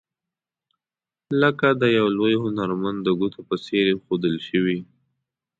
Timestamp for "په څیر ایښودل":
3.49-4.35